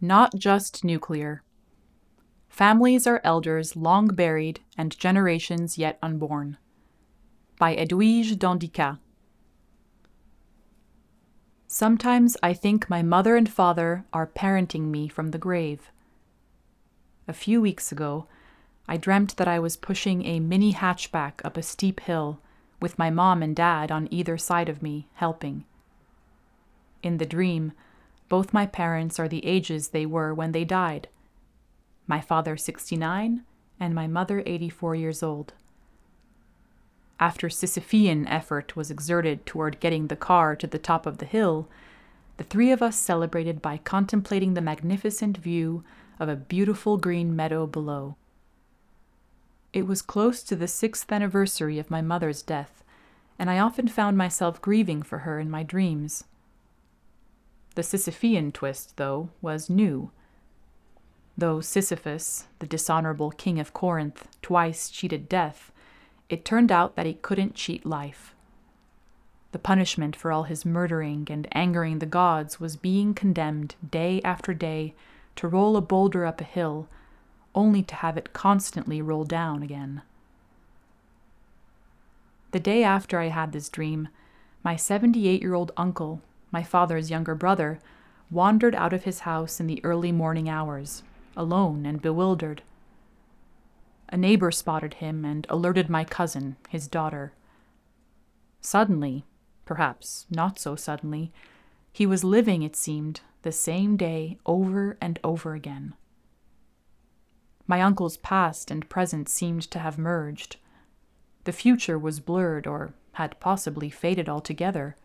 [0.00, 1.42] Not just nuclear.
[2.48, 6.58] Families are elders long buried and generations yet unborn.
[7.58, 8.98] By Edwidge Danticat.
[11.66, 15.90] Sometimes I think my mother and father are parenting me from the grave.
[17.28, 18.26] A few weeks ago,
[18.88, 22.40] I dreamt that I was pushing a mini hatchback up a steep hill
[22.80, 25.64] with my mom and dad on either side of me, helping.
[27.02, 27.72] In the dream,
[28.28, 31.08] both my parents are the ages they were when they died
[32.06, 33.42] my father 69
[33.80, 35.52] and my mother 84 years old.
[37.18, 41.68] After Sisyphean effort was exerted toward getting the car to the top of the hill,
[42.36, 45.82] the three of us celebrated by contemplating the magnificent view
[46.20, 48.16] of a beautiful green meadow below.
[49.72, 52.84] It was close to the sixth anniversary of my mother's death,
[53.38, 56.24] and I often found myself grieving for her in my dreams.
[57.76, 60.10] The Sisyphean twist, though, was new.
[61.36, 65.70] Though Sisyphus, the dishonorable king of Corinth, twice cheated death,
[66.30, 68.34] it turned out that he couldn't cheat life.
[69.52, 74.54] The punishment for all his murdering and angering the gods was being condemned day after
[74.54, 74.94] day
[75.36, 76.88] to roll a boulder up a hill,
[77.54, 80.00] only to have it constantly roll down again.
[82.52, 84.08] The day after I had this dream,
[84.64, 87.78] my 78 year old uncle, my father's younger brother,
[88.30, 91.02] wandered out of his house in the early morning hours,
[91.36, 92.62] alone and bewildered.
[94.08, 97.32] A neighbor spotted him and alerted my cousin, his daughter.
[98.60, 99.24] Suddenly,
[99.64, 101.32] perhaps not so suddenly,
[101.92, 105.94] he was living, it seemed, the same day over and over again.
[107.66, 110.56] My uncle's past and present seemed to have merged.
[111.44, 114.96] The future was blurred or had possibly faded altogether.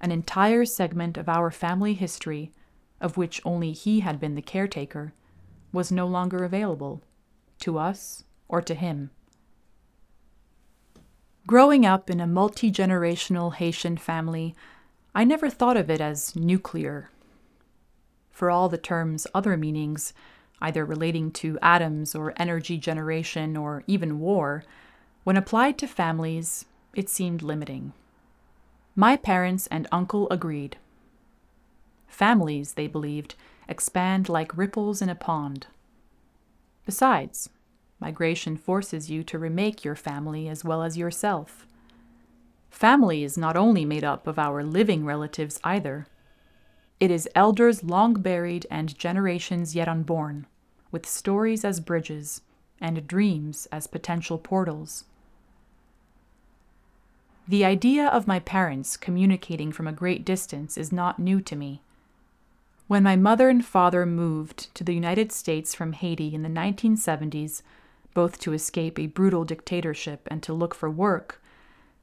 [0.00, 2.52] An entire segment of our family history,
[3.00, 5.12] of which only he had been the caretaker,
[5.72, 7.02] was no longer available,
[7.60, 9.10] to us or to him.
[11.46, 14.54] Growing up in a multi generational Haitian family,
[15.14, 17.10] I never thought of it as nuclear.
[18.30, 20.12] For all the term's other meanings,
[20.62, 24.64] either relating to atoms or energy generation or even war,
[25.24, 27.92] when applied to families, it seemed limiting.
[29.00, 30.76] My parents and uncle agreed.
[32.06, 33.34] Families, they believed,
[33.66, 35.68] expand like ripples in a pond.
[36.84, 37.48] Besides,
[37.98, 41.66] migration forces you to remake your family as well as yourself.
[42.70, 46.06] Family is not only made up of our living relatives either.
[47.00, 50.46] It is elders long buried and generations yet unborn,
[50.92, 52.42] with stories as bridges
[52.82, 55.04] and dreams as potential portals.
[57.50, 61.82] The idea of my parents communicating from a great distance is not new to me.
[62.86, 67.62] When my mother and father moved to the United States from Haiti in the 1970s,
[68.14, 71.42] both to escape a brutal dictatorship and to look for work,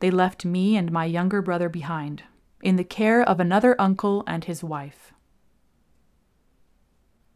[0.00, 2.24] they left me and my younger brother behind,
[2.60, 5.14] in the care of another uncle and his wife.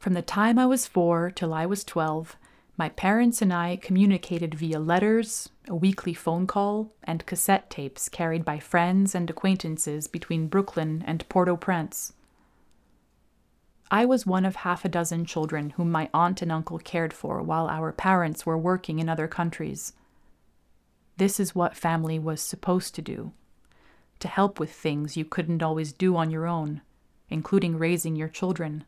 [0.00, 2.36] From the time I was four till I was 12,
[2.76, 8.44] my parents and I communicated via letters, a weekly phone call, and cassette tapes carried
[8.44, 12.14] by friends and acquaintances between Brooklyn and Port au Prince.
[13.90, 17.42] I was one of half a dozen children whom my aunt and uncle cared for
[17.42, 19.92] while our parents were working in other countries.
[21.18, 23.32] This is what family was supposed to do
[24.18, 26.80] to help with things you couldn't always do on your own,
[27.28, 28.84] including raising your children.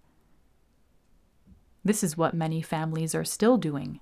[1.85, 4.01] This is what many families are still doing.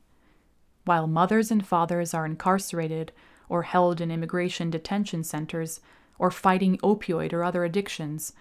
[0.85, 3.13] While mothers and fathers are incarcerated
[3.49, 5.81] or held in immigration detention centers
[6.19, 8.33] or fighting opioid or other addictions,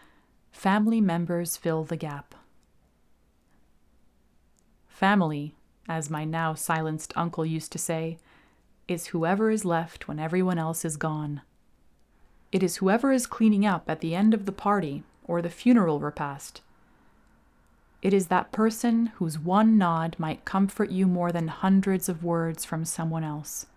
[0.52, 2.36] family members fill the gap.
[4.88, 5.56] Family,
[5.90, 8.20] as my now silenced uncle used to say,
[8.88, 11.42] is whoever is left when everyone else is gone.
[12.52, 16.00] It is whoever is cleaning up at the end of the party or the funeral
[16.00, 16.62] repast
[18.02, 22.66] it is that person whose one nod might comfort you more than hundreds of words
[22.66, 23.68] from someone else.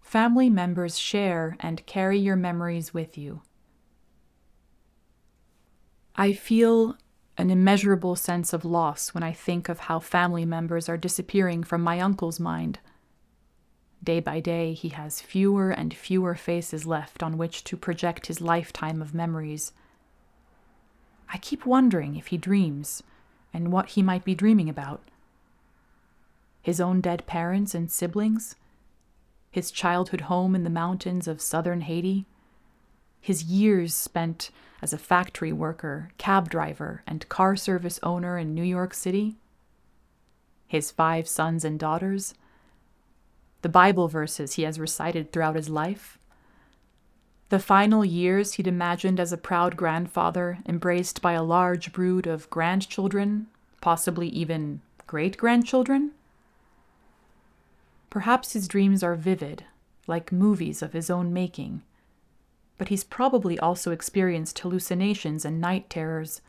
[0.00, 3.42] Family members share and carry your memories with you.
[6.16, 6.96] I feel
[7.38, 11.80] an immeasurable sense of loss when I think of how family members are disappearing from
[11.82, 12.78] my uncle's mind.
[14.04, 18.40] Day by day, he has fewer and fewer faces left on which to project his
[18.40, 19.72] lifetime of memories.
[21.32, 23.02] I keep wondering if he dreams
[23.52, 25.02] and what he might be dreaming about.
[26.62, 28.56] His own dead parents and siblings?
[29.50, 32.26] His childhood home in the mountains of southern Haiti?
[33.22, 34.50] his years spent
[34.82, 39.36] as a factory worker, cab driver, and car service owner in New York City,
[40.66, 42.34] his five sons and daughters,
[43.62, 46.18] the Bible verses he has recited throughout his life,
[47.52, 52.48] the final years he'd imagined as a proud grandfather, embraced by a large brood of
[52.48, 53.46] grandchildren,
[53.82, 56.12] possibly even great grandchildren?
[58.08, 59.66] Perhaps his dreams are vivid,
[60.06, 61.82] like movies of his own making,
[62.78, 66.40] but he's probably also experienced hallucinations and night terrors.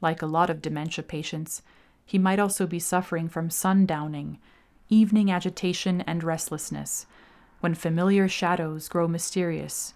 [0.00, 1.62] Like a lot of dementia patients,
[2.06, 4.36] he might also be suffering from sundowning,
[4.88, 7.06] evening agitation, and restlessness
[7.64, 9.94] when familiar shadows grow mysterious.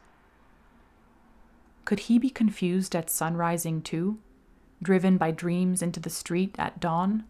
[1.84, 4.16] Could he be confused at sunrising too,
[4.82, 7.24] driven by dreams into the street at dawn?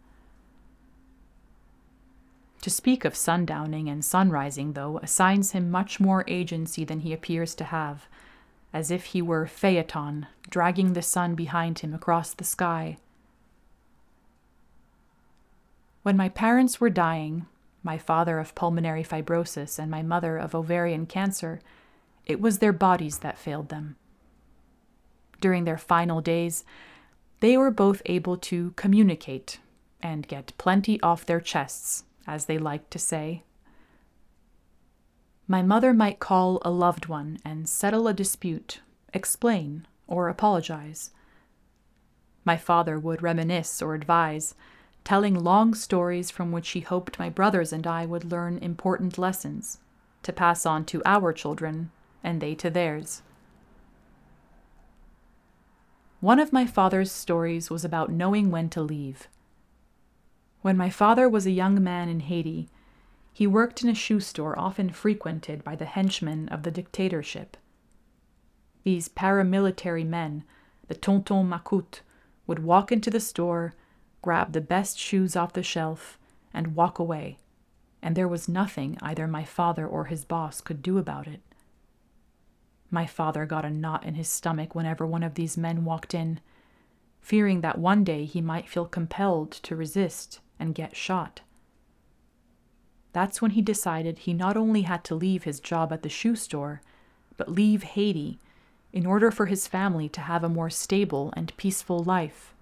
[2.62, 7.56] To speak of sundowning and sunrising, though, assigns him much more agency than he appears
[7.56, 8.06] to have,
[8.72, 12.96] as if he were Phaeton, dragging the sun behind him across the sky.
[16.04, 17.46] When my parents were dying,
[17.88, 21.58] my father of pulmonary fibrosis and my mother of ovarian cancer,
[22.26, 23.96] it was their bodies that failed them.
[25.40, 26.66] During their final days,
[27.40, 29.58] they were both able to communicate
[30.02, 33.42] and get plenty off their chests, as they liked to say.
[35.46, 38.82] My mother might call a loved one and settle a dispute,
[39.14, 41.10] explain, or apologize.
[42.44, 44.54] My father would reminisce or advise
[45.08, 49.78] telling long stories from which he hoped my brothers and I would learn important lessons
[50.22, 51.90] to pass on to our children
[52.22, 53.22] and they to theirs.
[56.20, 59.28] One of my father's stories was about knowing when to leave.
[60.60, 62.68] When my father was a young man in Haiti,
[63.32, 67.56] he worked in a shoe store often frequented by the henchmen of the dictatorship.
[68.84, 70.44] These paramilitary men,
[70.86, 72.02] the Tonton Macoute,
[72.46, 73.74] would walk into the store
[74.22, 76.18] grab the best shoes off the shelf,
[76.52, 77.38] and walk away,
[78.02, 81.40] and there was nothing either my father or his boss could do about it.
[82.90, 86.40] My father got a knot in his stomach whenever one of these men walked in,
[87.20, 91.42] fearing that one day he might feel compelled to resist and get shot.
[93.12, 96.36] That's when he decided he not only had to leave his job at the shoe
[96.36, 96.80] store,
[97.36, 98.38] but leave Haiti
[98.92, 102.54] in order for his family to have a more stable and peaceful life.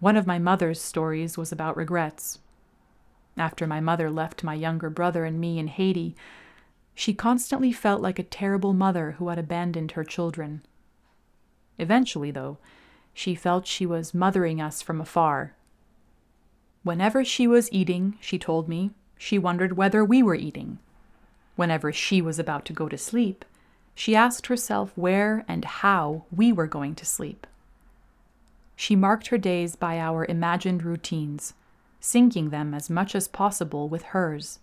[0.00, 2.38] One of my mother's stories was about regrets.
[3.36, 6.16] After my mother left my younger brother and me in Haiti,
[6.94, 10.62] she constantly felt like a terrible mother who had abandoned her children.
[11.78, 12.56] Eventually, though,
[13.12, 15.54] she felt she was mothering us from afar.
[16.82, 20.78] Whenever she was eating, she told me, she wondered whether we were eating.
[21.56, 23.44] Whenever she was about to go to sleep,
[23.94, 27.46] she asked herself where and how we were going to sleep.
[28.80, 31.52] She marked her days by our imagined routines,
[32.00, 34.58] syncing them as much as possible with hers.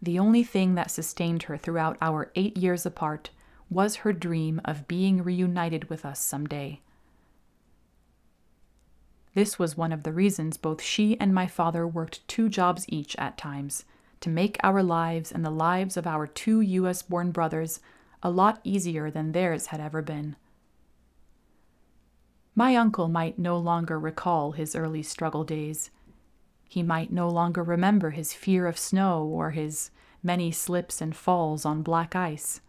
[0.00, 3.30] The only thing that sustained her throughout our eight years apart
[3.68, 6.78] was her dream of being reunited with us someday.
[9.34, 13.16] This was one of the reasons both she and my father worked two jobs each
[13.16, 13.84] at times
[14.20, 17.02] to make our lives and the lives of our two U.S.
[17.02, 17.80] born brothers
[18.22, 20.36] a lot easier than theirs had ever been.
[22.58, 25.90] My uncle might no longer recall his early struggle days.
[26.66, 29.90] He might no longer remember his fear of snow or his
[30.22, 32.62] many slips and falls on black ice.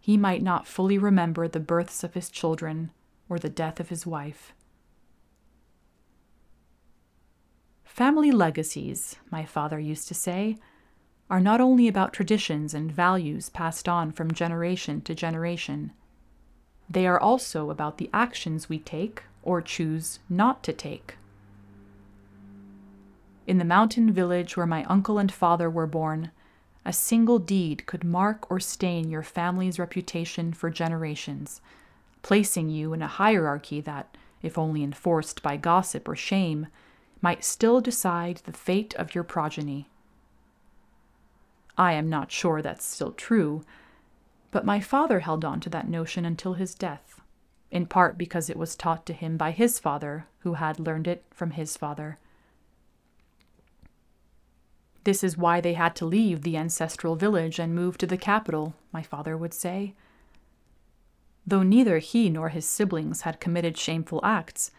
[0.00, 2.92] He might not fully remember the births of his children
[3.28, 4.54] or the death of his wife.
[7.82, 10.56] Family legacies, my father used to say,
[11.28, 15.92] are not only about traditions and values passed on from generation to generation.
[16.90, 21.14] They are also about the actions we take or choose not to take.
[23.46, 26.32] In the mountain village where my uncle and father were born,
[26.84, 31.60] a single deed could mark or stain your family's reputation for generations,
[32.22, 36.66] placing you in a hierarchy that, if only enforced by gossip or shame,
[37.22, 39.88] might still decide the fate of your progeny.
[41.78, 43.64] I am not sure that's still true,
[44.50, 47.20] but my father held on to that notion until his death,
[47.70, 51.24] in part because it was taught to him by his father, who had learned it
[51.30, 52.18] from his father.
[55.04, 58.74] This is why they had to leave the ancestral village and move to the capital,
[58.92, 59.94] my father would say.
[61.46, 64.70] Though neither he nor his siblings had committed shameful acts,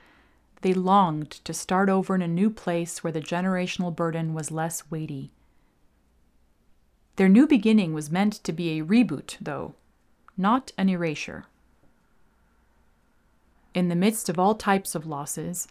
[0.62, 4.90] they longed to start over in a new place where the generational burden was less
[4.92, 5.32] weighty.
[7.18, 9.76] Their new beginning was meant to be a reboot, though,
[10.38, 11.46] not an erasure.
[13.74, 15.68] In the midst of all types of losses,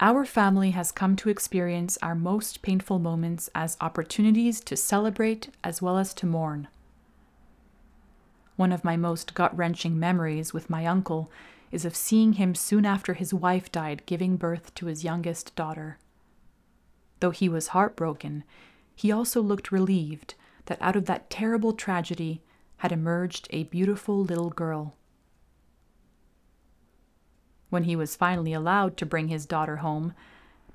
[0.00, 5.82] our family has come to experience our most painful moments as opportunities to celebrate as
[5.82, 6.68] well as to mourn.
[8.56, 11.30] One of my most gut wrenching memories with my uncle
[11.70, 15.98] is of seeing him soon after his wife died giving birth to his youngest daughter.
[17.20, 18.44] Though he was heartbroken,
[18.94, 20.34] he also looked relieved
[20.68, 22.42] that out of that terrible tragedy
[22.78, 24.94] had emerged a beautiful little girl.
[27.70, 30.14] When he was finally allowed to bring his daughter home,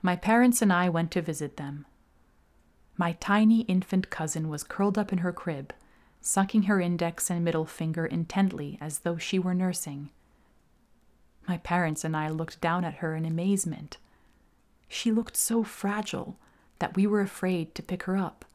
[0.02, 1.86] my parents and I went to visit them.
[2.98, 5.74] My tiny infant cousin was curled up in her crib,
[6.22, 10.10] sucking her index and middle finger intently as though she were nursing.
[11.48, 13.98] My parents and I looked down at her in amazement.
[14.88, 16.38] She looked so fragile
[16.80, 18.46] that we were afraid to pick her up.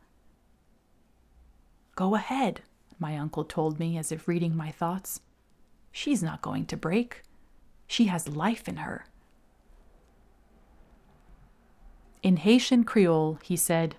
[1.99, 2.61] Go ahead,
[3.01, 5.21] my uncle told me as if reading my thoughts.
[5.91, 7.23] She's not going to break.
[7.89, 9.07] She has life in her.
[12.23, 13.97] In Haitian Creole, he said,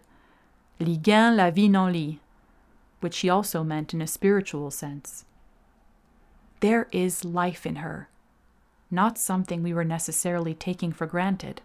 [0.79, 2.21] Li gain la vie non li,
[3.01, 5.25] which he also meant in a spiritual sense.
[6.61, 8.07] There is life in her,
[8.89, 11.59] not something we were necessarily taking for granted.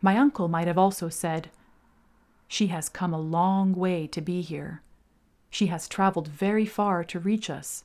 [0.00, 1.50] My uncle might have also said,
[2.52, 4.82] She has come a long way to be here.
[5.50, 7.84] She has traveled very far to reach us.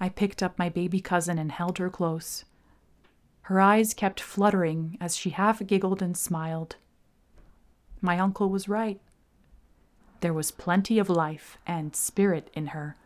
[0.00, 2.46] I picked up my baby cousin and held her close.
[3.42, 6.76] Her eyes kept fluttering as she half giggled and smiled.
[8.00, 8.98] My uncle was right.
[10.20, 12.96] There was plenty of life and spirit in her.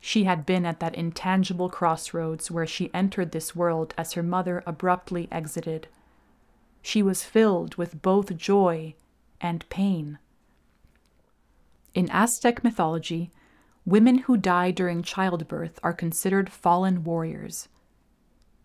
[0.00, 4.62] She had been at that intangible crossroads where she entered this world as her mother
[4.66, 5.88] abruptly exited.
[6.82, 8.94] She was filled with both joy
[9.40, 10.18] and pain.
[11.94, 13.30] In Aztec mythology,
[13.84, 17.68] women who die during childbirth are considered fallen warriors.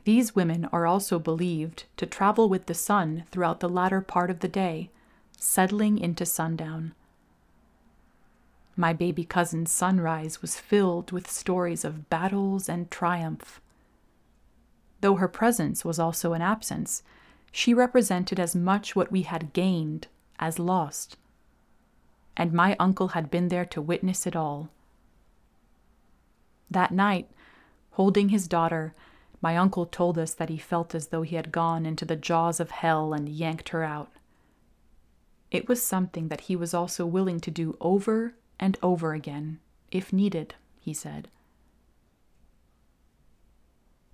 [0.04, 4.40] These women are also believed to travel with the sun throughout the latter part of
[4.40, 4.92] the day,
[5.38, 6.94] settling into sundown.
[8.78, 13.62] My baby cousin's sunrise was filled with stories of battles and triumph.
[15.02, 17.02] Though her presence was also an absence,
[17.56, 20.08] she represented as much what we had gained
[20.38, 21.16] as lost.
[22.36, 24.68] And my uncle had been there to witness it all.
[26.70, 27.32] That night,
[27.92, 28.94] holding his daughter,
[29.42, 32.60] my uncle told us that he felt as though he had gone into the jaws
[32.60, 34.12] of hell and yanked her out.
[35.50, 39.60] It was something that he was also willing to do over and over again,
[39.92, 41.30] if needed, he said.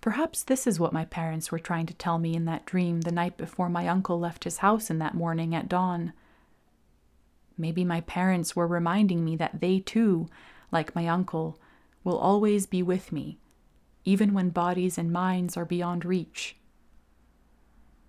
[0.01, 3.11] Perhaps this is what my parents were trying to tell me in that dream the
[3.11, 6.11] night before my uncle left his house in that morning at dawn.
[7.55, 10.27] Maybe my parents were reminding me that they too,
[10.71, 11.59] like my uncle,
[12.03, 13.37] will always be with me,
[14.03, 16.55] even when bodies and minds are beyond reach.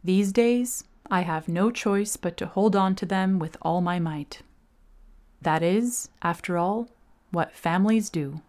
[0.03, 3.99] These days, I have no choice but to hold on to them with all my
[3.99, 4.41] might.
[5.43, 6.89] That is, after all,
[7.31, 8.41] what families do.